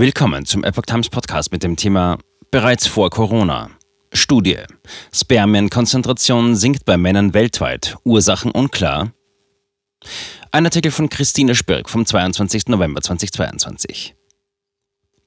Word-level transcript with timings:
Willkommen 0.00 0.44
zum 0.44 0.62
Epoch 0.62 0.84
Times 0.84 1.08
Podcast 1.08 1.50
mit 1.50 1.64
dem 1.64 1.74
Thema 1.74 2.18
Bereits 2.52 2.86
vor 2.86 3.10
Corona. 3.10 3.68
Studie. 4.12 4.58
Spermienkonzentration 5.12 6.54
sinkt 6.54 6.84
bei 6.84 6.96
Männern 6.96 7.34
weltweit. 7.34 7.96
Ursachen 8.04 8.52
unklar. 8.52 9.10
Ein 10.52 10.66
Artikel 10.66 10.92
von 10.92 11.08
Christine 11.08 11.56
Spirk 11.56 11.90
vom 11.90 12.06
22. 12.06 12.68
November 12.68 13.00
2022. 13.00 14.14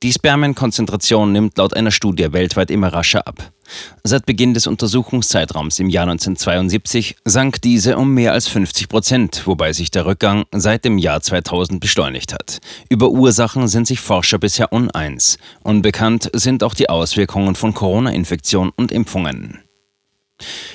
Die 0.03 0.11
Spermienkonzentration 0.11 1.31
nimmt 1.31 1.59
laut 1.59 1.75
einer 1.75 1.91
Studie 1.91 2.33
weltweit 2.33 2.71
immer 2.71 2.91
rascher 2.91 3.27
ab. 3.27 3.51
Seit 4.03 4.25
Beginn 4.25 4.55
des 4.55 4.65
Untersuchungszeitraums 4.65 5.77
im 5.79 5.89
Jahr 5.89 6.03
1972 6.03 7.17
sank 7.23 7.61
diese 7.61 7.97
um 7.97 8.11
mehr 8.11 8.33
als 8.33 8.47
50 8.47 8.89
Prozent, 8.89 9.43
wobei 9.45 9.73
sich 9.73 9.91
der 9.91 10.07
Rückgang 10.07 10.45
seit 10.51 10.85
dem 10.85 10.97
Jahr 10.97 11.21
2000 11.21 11.79
beschleunigt 11.79 12.33
hat. 12.33 12.61
Über 12.89 13.09
Ursachen 13.09 13.67
sind 13.67 13.85
sich 13.85 13.99
Forscher 13.99 14.39
bisher 14.39 14.73
uneins. 14.73 15.37
Unbekannt 15.61 16.31
sind 16.33 16.63
auch 16.63 16.73
die 16.73 16.89
Auswirkungen 16.89 17.53
von 17.53 17.75
Corona-Infektion 17.75 18.71
und 18.75 18.91
Impfungen. 18.91 19.59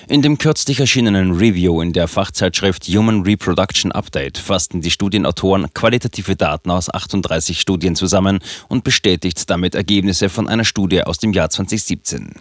In 0.08 0.22
dem 0.22 0.38
kürzlich 0.38 0.78
erschienenen 0.78 1.32
Review 1.32 1.80
in 1.80 1.92
der 1.92 2.06
Fachzeitschrift 2.06 2.84
Human 2.84 3.22
Reproduction 3.22 3.90
Update 3.90 4.38
fassten 4.38 4.80
die 4.80 4.92
Studienautoren 4.92 5.66
qualitative 5.74 6.36
Daten 6.36 6.70
aus 6.70 6.88
38 6.88 7.60
Studien 7.60 7.96
zusammen 7.96 8.38
und 8.68 8.84
bestätigt 8.84 9.50
damit 9.50 9.74
Ergebnisse 9.74 10.28
von 10.28 10.46
einer 10.46 10.64
Studie 10.64 11.02
aus 11.02 11.18
dem 11.18 11.32
Jahr 11.32 11.50
2017. 11.50 12.34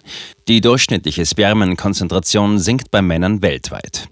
Die 0.47 0.61
durchschnittliche 0.61 1.25
Spermienkonzentration 1.25 2.59
sinkt 2.59 2.91
bei 2.91 3.01
Männern 3.01 3.41
weltweit. 3.41 4.09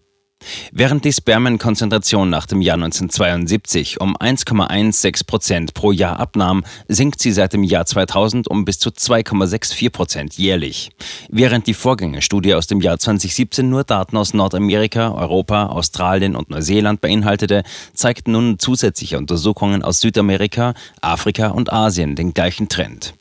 Während 0.72 1.06
die 1.06 1.14
Spermienkonzentration 1.14 2.30
nach 2.30 2.46
dem 2.46 2.62
Jahr 2.62 2.76
1972 2.76 4.02
um 4.02 4.16
1,16 4.18 5.26
Prozent 5.26 5.74
pro 5.74 5.92
Jahr 5.92 6.20
abnahm, 6.20 6.64
sinkt 6.88 7.22
sie 7.22 7.32
seit 7.32 7.54
dem 7.54 7.64
Jahr 7.64 7.86
2000 7.86 8.48
um 8.48 8.66
bis 8.66 8.80
zu 8.80 8.90
2,64 8.90 9.90
Prozent 9.90 10.38
jährlich. 10.38 10.92
Während 11.30 11.68
die 11.68 11.74
Vorgängerstudie 11.74 12.54
aus 12.54 12.68
dem 12.68 12.82
Jahr 12.82 13.00
2017 13.00 13.70
nur 13.70 13.84
Daten 13.84 14.18
aus 14.18 14.34
Nordamerika, 14.34 15.12
Europa, 15.14 15.68
Australien 15.68 16.36
und 16.36 16.50
Neuseeland 16.50 17.02
beinhaltete, 17.02 17.64
zeigten 17.94 18.32
nun 18.34 18.60
zusätzliche 18.60 19.18
Untersuchungen 19.18 19.84
aus 19.84 20.02
Südamerika, 20.02 20.74
Afrika 21.02 21.48
und 21.48 21.72
Asien 21.72 22.16
den 22.16 22.34
gleichen 22.34 22.70
Trend. 22.70 23.14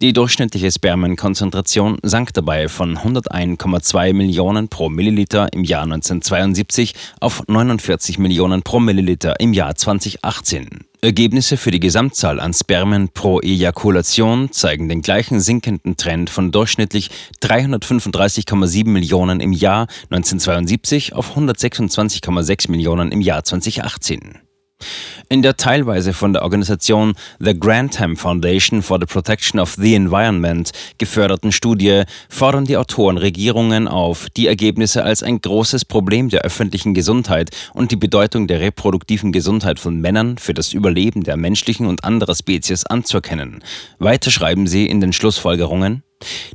Die 0.00 0.12
durchschnittliche 0.12 0.70
Spermienkonzentration 0.70 1.98
sank 2.02 2.32
dabei 2.34 2.68
von 2.68 2.98
101,2 2.98 4.12
Millionen 4.12 4.68
pro 4.68 4.88
Milliliter 4.88 5.52
im 5.52 5.64
Jahr 5.64 5.82
1972 5.82 6.94
auf 7.20 7.42
49 7.46 8.18
Millionen 8.18 8.62
pro 8.62 8.80
Milliliter 8.80 9.38
im 9.40 9.52
Jahr 9.52 9.74
2018. 9.74 10.84
Ergebnisse 11.02 11.56
für 11.56 11.70
die 11.70 11.80
Gesamtzahl 11.80 12.40
an 12.40 12.52
Spermien 12.52 13.08
pro 13.08 13.40
Ejakulation 13.40 14.52
zeigen 14.52 14.88
den 14.88 15.00
gleichen 15.00 15.40
sinkenden 15.40 15.96
Trend 15.96 16.28
von 16.28 16.52
durchschnittlich 16.52 17.10
335,7 17.42 18.88
Millionen 18.88 19.40
im 19.40 19.52
Jahr 19.52 19.86
1972 20.10 21.14
auf 21.14 21.36
126,6 21.36 22.70
Millionen 22.70 23.12
im 23.12 23.22
Jahr 23.22 23.44
2018. 23.44 24.49
In 25.28 25.42
der 25.42 25.56
teilweise 25.56 26.12
von 26.12 26.32
der 26.32 26.42
Organisation 26.42 27.14
The 27.38 27.58
Grantham 27.58 28.16
Foundation 28.16 28.82
for 28.82 28.98
the 28.98 29.06
Protection 29.06 29.60
of 29.60 29.74
the 29.74 29.94
Environment 29.94 30.72
geförderten 30.98 31.52
Studie 31.52 32.02
fordern 32.28 32.64
die 32.64 32.76
Autoren 32.76 33.16
Regierungen 33.16 33.86
auf, 33.86 34.28
die 34.36 34.48
Ergebnisse 34.48 35.04
als 35.04 35.22
ein 35.22 35.40
großes 35.40 35.84
Problem 35.84 36.30
der 36.30 36.42
öffentlichen 36.42 36.94
Gesundheit 36.94 37.50
und 37.74 37.92
die 37.92 37.96
Bedeutung 37.96 38.48
der 38.48 38.60
reproduktiven 38.60 39.30
Gesundheit 39.30 39.78
von 39.78 40.00
Männern 40.00 40.36
für 40.38 40.54
das 40.54 40.72
Überleben 40.72 41.22
der 41.22 41.36
menschlichen 41.36 41.86
und 41.86 42.02
anderer 42.02 42.34
Spezies 42.34 42.84
anzuerkennen. 42.84 43.62
Weiter 43.98 44.30
schreiben 44.30 44.66
sie 44.66 44.86
in 44.86 45.00
den 45.00 45.12
Schlussfolgerungen, 45.12 46.02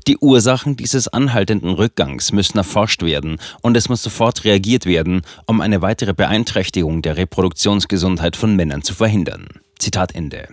die 0.08 0.18
Ursachen 0.18 0.76
dieses 0.76 1.08
anhaltenden 1.08 1.72
Rückgangs 1.72 2.32
müssen 2.32 2.58
erforscht 2.58 3.02
werden 3.02 3.38
und 3.62 3.76
es 3.76 3.90
muss 3.90 4.04
sofort 4.04 4.44
reagiert 4.44 4.86
werden, 4.86 5.22
um 5.48 5.62
eine 5.62 5.82
weitere 5.82 6.14
Beeinträchtigung 6.14 7.02
der 7.02 7.18
Reproduktionsgesundheit 7.18 8.36
von 8.36 8.56
Männern 8.56 8.84
zu 8.84 8.94
verhindern. 8.94 9.48
Zitat 9.80 10.14
Ende. 10.14 10.50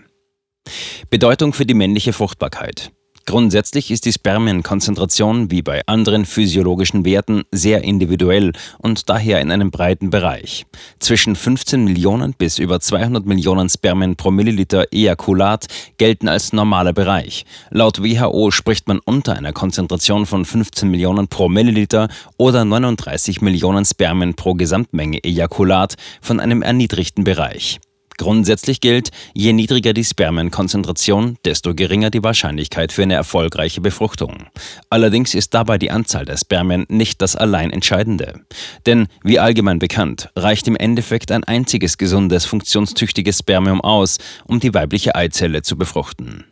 Bedeutung 1.10 1.52
für 1.52 1.66
die 1.66 1.74
männliche 1.74 2.12
Fruchtbarkeit. 2.12 2.92
Grundsätzlich 3.24 3.90
ist 3.90 4.04
die 4.04 4.12
Spermienkonzentration 4.12 5.50
wie 5.50 5.62
bei 5.62 5.82
anderen 5.86 6.24
physiologischen 6.24 7.04
Werten 7.04 7.42
sehr 7.52 7.82
individuell 7.82 8.52
und 8.78 9.08
daher 9.08 9.40
in 9.40 9.50
einem 9.52 9.70
breiten 9.70 10.10
Bereich. 10.10 10.66
Zwischen 10.98 11.36
15 11.36 11.84
Millionen 11.84 12.34
bis 12.34 12.58
über 12.58 12.80
200 12.80 13.24
Millionen 13.24 13.68
Spermien 13.68 14.16
pro 14.16 14.30
Milliliter 14.30 14.86
Ejakulat 14.90 15.66
gelten 15.98 16.28
als 16.28 16.52
normaler 16.52 16.92
Bereich. 16.92 17.44
Laut 17.70 18.02
WHO 18.02 18.50
spricht 18.50 18.88
man 18.88 18.98
unter 19.04 19.34
einer 19.34 19.52
Konzentration 19.52 20.26
von 20.26 20.44
15 20.44 20.90
Millionen 20.90 21.28
pro 21.28 21.48
Milliliter 21.48 22.08
oder 22.38 22.64
39 22.64 23.40
Millionen 23.40 23.84
Spermien 23.84 24.34
pro 24.34 24.54
Gesamtmenge 24.54 25.22
Ejakulat 25.22 25.94
von 26.20 26.40
einem 26.40 26.62
erniedrigten 26.62 27.24
Bereich. 27.24 27.78
Grundsätzlich 28.18 28.80
gilt, 28.80 29.10
je 29.34 29.52
niedriger 29.52 29.92
die 29.92 30.04
Spermienkonzentration, 30.04 31.38
desto 31.44 31.74
geringer 31.74 32.10
die 32.10 32.22
Wahrscheinlichkeit 32.22 32.92
für 32.92 33.02
eine 33.02 33.14
erfolgreiche 33.14 33.80
Befruchtung. 33.80 34.46
Allerdings 34.90 35.34
ist 35.34 35.54
dabei 35.54 35.78
die 35.78 35.90
Anzahl 35.90 36.24
der 36.24 36.36
Spermien 36.36 36.86
nicht 36.88 37.22
das 37.22 37.36
allein 37.36 37.70
Entscheidende. 37.70 38.40
Denn, 38.86 39.08
wie 39.22 39.38
allgemein 39.38 39.78
bekannt, 39.78 40.30
reicht 40.36 40.68
im 40.68 40.76
Endeffekt 40.76 41.32
ein 41.32 41.44
einziges 41.44 41.98
gesundes, 41.98 42.44
funktionstüchtiges 42.44 43.38
Spermium 43.38 43.80
aus, 43.80 44.18
um 44.44 44.60
die 44.60 44.74
weibliche 44.74 45.14
Eizelle 45.14 45.62
zu 45.62 45.76
befruchten. 45.76 46.44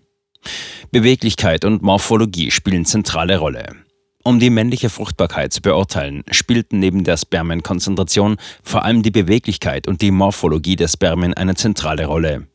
Beweglichkeit 0.91 1.65
und 1.65 1.83
Morphologie 1.83 2.51
spielen 2.51 2.85
zentrale 2.85 3.39
Rolle. 3.39 3.77
Um 4.23 4.39
die 4.39 4.51
männliche 4.51 4.91
Fruchtbarkeit 4.91 5.51
zu 5.51 5.63
beurteilen, 5.63 6.25
spielten 6.31 6.79
neben 6.79 7.05
der 7.05 7.17
Spermienkonzentration 7.17 8.37
vor 8.63 8.85
allem 8.85 9.03
die 9.03 9.11
Beweglichkeit 9.11 9.89
und 9.89 10.03
die 10.03 10.11
Morphologie 10.11 10.77
der 10.77 10.89
Spermien 10.89 11.33
eine 11.33 11.55
zentrale 11.55 12.05
Rolle. 12.05 12.47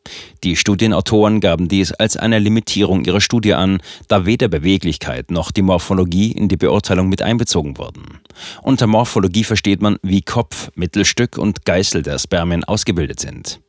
Die 0.44 0.58
Studienautoren 0.58 1.40
gaben 1.40 1.68
dies 1.68 1.92
als 1.92 2.18
eine 2.18 2.38
Limitierung 2.38 3.04
ihrer 3.04 3.20
Studie 3.20 3.56
an, 3.56 3.82
da 4.08 4.28
weder 4.28 4.48
Beweglichkeit 4.48 5.32
noch 5.32 5.52
die 5.52 5.64
Morphologie 5.64 6.32
in 6.34 6.50
die 6.50 6.58
Beurteilung 6.58 7.10
mit 7.10 7.24
einbezogen 7.24 7.80
wurden. 7.80 8.20
Unter 8.62 8.86
Morphologie 8.86 9.44
versteht 9.44 9.82
man, 9.82 9.98
wie 10.04 10.22
Kopf, 10.22 10.70
Mittelstück 10.76 11.40
und 11.40 11.66
Geißel 11.66 12.04
der 12.04 12.20
Spermien 12.20 12.64
ausgebildet 12.64 13.20
sind. 13.20 13.60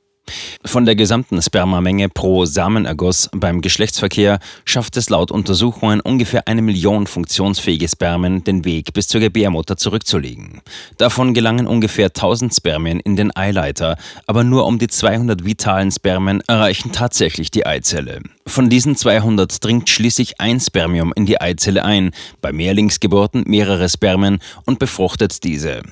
Von 0.65 0.85
der 0.85 0.97
gesamten 0.97 1.41
Spermamenge 1.41 2.09
pro 2.09 2.45
Samenerguss 2.45 3.31
beim 3.33 3.61
Geschlechtsverkehr 3.61 4.41
schafft 4.65 4.97
es 4.97 5.11
laut 5.11 5.31
Untersuchungen 5.31 6.01
ungefähr 6.01 6.49
eine 6.49 6.63
Million 6.63 7.07
funktionsfähige 7.07 7.89
Spermien 7.89 8.43
den 8.45 8.65
Weg 8.65 8.93
bis 8.93 9.09
zur 9.09 9.21
Gebärmutter 9.21 9.77
zurückzulegen. 9.77 10.61
Davon 10.99 11.35
gelangen 11.35 11.67
ungefähr 11.67 12.07
1000 12.07 12.55
Spermien 12.55 13.01
in 13.01 13.17
den 13.17 13.35
Eileiter, 13.37 13.97
aber 14.27 14.45
nur 14.45 14.67
um 14.67 14.79
die 14.79 14.89
200 14.89 15.45
vitalen 15.45 15.93
Spermien 15.93 16.43
erreichen 16.47 16.93
tatsächlich 16.93 17.51
die 17.51 17.65
Eizelle. 17.65 18.21
Von 18.47 18.69
diesen 18.69 18.97
200 18.97 19.65
dringt 19.65 19.89
schließlich 19.89 20.41
ein 20.41 20.61
Spermium 20.61 21.13
in 21.15 21.27
die 21.27 21.41
Eizelle 21.41 21.85
ein, 21.85 22.11
bei 22.41 22.53
Mehrlingsgeburten 22.53 23.45
mehrere 23.47 23.89
Spermien 23.89 24.39
und 24.65 24.79
befruchtet 24.79 25.45
diese. 25.45 25.83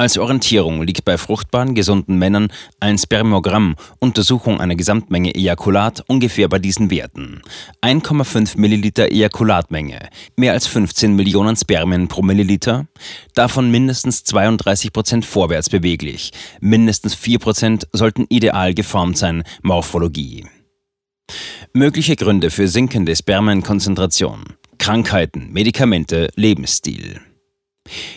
Als 0.00 0.16
Orientierung 0.16 0.82
liegt 0.82 1.04
bei 1.04 1.18
fruchtbaren, 1.18 1.74
gesunden 1.74 2.16
Männern 2.16 2.50
ein 2.80 2.96
Spermogramm, 2.96 3.76
Untersuchung 3.98 4.58
einer 4.58 4.74
Gesamtmenge 4.74 5.34
Ejakulat, 5.34 6.04
ungefähr 6.06 6.48
bei 6.48 6.58
diesen 6.58 6.90
Werten. 6.90 7.42
1,5 7.82 8.58
Milliliter 8.58 9.10
Ejakulatmenge, 9.10 10.08
mehr 10.36 10.54
als 10.54 10.66
15 10.68 11.14
Millionen 11.14 11.54
Spermien 11.54 12.08
pro 12.08 12.22
Milliliter, 12.22 12.86
davon 13.34 13.70
mindestens 13.70 14.24
32 14.24 14.90
Prozent 14.90 15.26
vorwärts 15.26 15.68
beweglich, 15.68 16.32
mindestens 16.60 17.14
4 17.14 17.38
Prozent 17.38 17.86
sollten 17.92 18.24
ideal 18.30 18.72
geformt 18.72 19.18
sein, 19.18 19.42
Morphologie. 19.62 20.46
Mögliche 21.74 22.16
Gründe 22.16 22.50
für 22.50 22.68
sinkende 22.68 23.14
Spermienkonzentration. 23.14 24.44
Krankheiten, 24.78 25.52
Medikamente, 25.52 26.30
Lebensstil. 26.36 27.20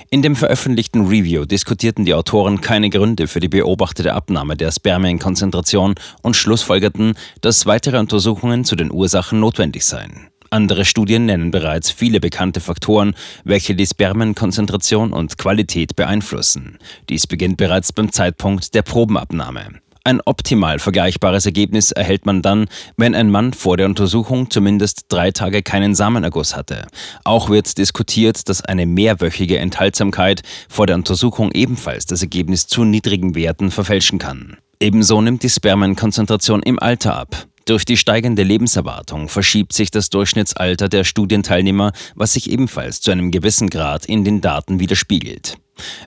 In 0.10 0.22
dem 0.22 0.36
veröffentlichten 0.36 1.08
Review 1.08 1.46
diskutierten 1.46 2.06
die 2.06 2.14
Autoren 2.14 2.62
keine 2.62 2.90
Gründe 2.90 3.28
für 3.28 3.40
die 3.40 3.50
beobachtete 3.50 4.14
Abnahme 4.14 4.56
der 4.56 4.72
Spermienkonzentration 4.72 5.96
und 6.22 6.36
schlussfolgerten, 6.36 7.14
dass 7.42 7.66
weitere 7.66 7.98
Untersuchungen 8.00 8.66
zu 8.66 8.76
den 8.76 8.92
Ursachen 8.92 9.40
notwendig 9.40 9.86
seien. 9.86 10.30
Andere 10.54 10.86
Studien 10.86 11.26
nennen 11.26 11.50
bereits 11.50 11.90
viele 11.90 12.20
bekannte 12.20 12.60
Faktoren, 12.60 13.16
welche 13.44 13.74
die 13.74 13.88
Spermienkonzentration 13.88 15.12
und 15.12 15.40
Qualität 15.40 15.96
beeinflussen. 15.96 16.78
Dies 17.10 17.26
beginnt 17.26 17.58
bereits 17.58 17.92
beim 17.92 18.12
Zeitpunkt 18.12 18.76
der 18.76 18.84
Probenabnahme. 18.84 19.83
Ein 20.06 20.20
optimal 20.26 20.80
vergleichbares 20.80 21.46
Ergebnis 21.46 21.94
erhält 21.94 22.26
man 22.26 22.42
dann, 22.42 22.66
wenn 22.98 23.16
ein 23.16 23.32
Mann 23.32 23.54
vor 23.54 23.78
der 23.78 23.86
Untersuchung 23.86 24.50
zumindest 24.50 25.06
drei 25.08 25.32
Tage 25.32 25.64
keinen 25.64 25.96
Samenerguss 25.96 26.58
hatte. 26.58 26.88
Auch 27.24 27.50
wird 27.50 27.78
diskutiert, 27.78 28.50
dass 28.50 28.62
eine 28.62 28.86
mehrwöchige 28.86 29.60
Enthaltsamkeit 29.60 30.42
vor 30.68 30.88
der 30.88 30.98
Untersuchung 30.98 31.54
ebenfalls 31.54 32.06
das 32.06 32.22
Ergebnis 32.22 32.68
zu 32.68 32.84
niedrigen 32.84 33.34
Werten 33.34 33.72
verfälschen 33.72 34.20
kann. 34.20 34.58
Ebenso 34.82 35.22
nimmt 35.22 35.42
die 35.42 35.50
Spermienkonzentration 35.50 36.62
im 36.64 36.80
Alter 36.80 37.16
ab. 37.16 37.48
Durch 37.64 37.86
die 37.86 37.96
steigende 37.96 38.44
Lebenserwartung 38.44 39.30
verschiebt 39.30 39.72
sich 39.72 39.90
das 39.90 40.10
Durchschnittsalter 40.10 40.90
der 40.90 41.06
Studienteilnehmer, 41.06 41.94
was 42.14 42.34
sich 42.34 42.52
ebenfalls 42.52 43.00
zu 43.00 43.12
einem 43.12 43.32
gewissen 43.32 43.70
Grad 43.70 44.06
in 44.06 44.26
den 44.26 44.42
Daten 44.42 44.82
widerspiegelt. 44.82 45.56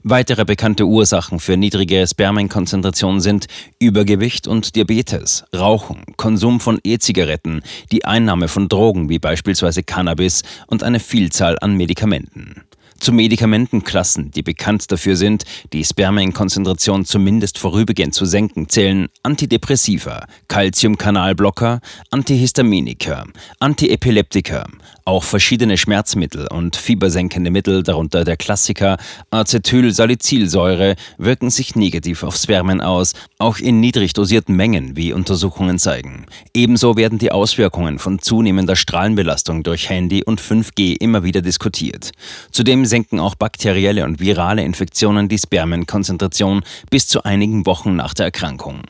Weitere 0.03 0.45
bekannte 0.45 0.85
Ursachen 0.85 1.41
für 1.41 1.57
niedrige 1.57 2.07
Spermienkonzentrationen 2.07 3.21
sind 3.21 3.47
Übergewicht 3.79 4.47
und 4.47 4.77
Diabetes, 4.77 5.45
Rauchen, 5.55 6.05
Konsum 6.17 6.61
von 6.61 6.79
E-Zigaretten, 6.85 7.63
die 7.91 8.05
Einnahme 8.05 8.49
von 8.49 8.69
Drogen 8.69 9.09
wie 9.09 9.19
beispielsweise 9.19 9.83
Cannabis 9.83 10.43
und 10.67 10.83
eine 10.83 11.01
Vielzahl 11.01 11.57
an 11.61 11.77
Medikamenten 11.77 12.63
zu 12.99 13.13
Medikamentenklassen, 13.13 14.31
die 14.31 14.43
bekannt 14.43 14.91
dafür 14.91 15.17
sind, 15.17 15.45
die 15.73 15.85
Spermienkonzentration 15.85 17.05
zumindest 17.05 17.59
vorübergehend 17.59 18.15
zu 18.15 18.25
senken, 18.25 18.69
zählen 18.69 19.09
Antidepressiva, 19.23 20.27
Calciumkanalblocker, 20.49 21.81
Antihistaminika, 22.11 23.25
Antiepileptika, 23.61 24.67
auch 25.05 25.23
verschiedene 25.23 25.77
Schmerzmittel 25.77 26.49
und 26.49 26.77
fiebersenkende 26.77 27.51
Mittel, 27.51 27.83
darunter 27.83 28.25
der 28.25 28.37
Klassiker 28.37 28.97
Acetylsalicylsäure, 29.31 30.97
wirken 31.19 31.51
sich 31.51 31.77
negativ 31.77 32.23
auf 32.23 32.37
Spermien 32.37 32.81
aus, 32.81 33.13
auch 33.39 33.59
in 33.59 33.81
niedrig 33.81 34.15
dosierten 34.15 34.57
Mengen, 34.57 34.97
wie 34.97 35.13
Untersuchungen 35.13 35.79
zeigen. 35.79 36.27
Ebenso 36.55 36.97
werden 36.97 37.19
die 37.19 37.31
Auswirkungen 37.31 37.99
von 37.99 38.19
zunehmender 38.19 38.75
Strahlenbelastung 38.75 39.63
durch 39.63 39.91
Handy 39.91 40.25
und 40.25 40.41
5G 40.41 40.97
immer 40.99 41.23
wieder 41.23 41.43
diskutiert. 41.43 42.13
Zudem 42.51 42.86
senken 42.87 43.21
auch 43.21 43.35
bakterielle 43.35 44.05
und 44.05 44.21
virale 44.21 44.65
Infektionen 44.65 45.29
die 45.29 45.39
Spermienkonzentration 45.39 46.63
bis 46.91 47.09
zu 47.09 47.25
einigen 47.25 47.67
Wochen 47.67 47.97
nach 47.97 48.15
der 48.15 48.27
Erkrankung. 48.27 48.83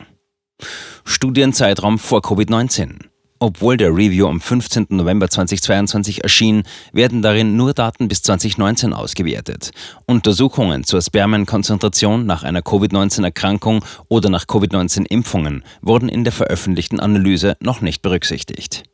Studienzeitraum 1.04 1.98
vor 1.98 2.20
Covid-19 2.20 3.06
obwohl 3.38 3.76
der 3.76 3.90
Review 3.90 4.26
am 4.28 4.40
15. 4.40 4.86
November 4.90 5.28
2022 5.28 6.24
erschien, 6.24 6.62
werden 6.92 7.20
darin 7.20 7.56
nur 7.56 7.74
Daten 7.74 8.08
bis 8.08 8.22
2019 8.22 8.92
ausgewertet. 8.94 9.72
Untersuchungen 10.06 10.84
zur 10.84 11.02
Spermienkonzentration 11.02 12.24
nach 12.24 12.44
einer 12.44 12.62
Covid-19-Erkrankung 12.62 13.84
oder 14.08 14.30
nach 14.30 14.46
Covid-19-Impfungen 14.46 15.64
wurden 15.82 16.08
in 16.08 16.24
der 16.24 16.32
veröffentlichten 16.32 16.98
Analyse 16.98 17.56
noch 17.60 17.82
nicht 17.82 18.00
berücksichtigt. 18.00 18.84